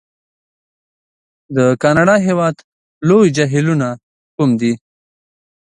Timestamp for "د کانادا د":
1.55-2.23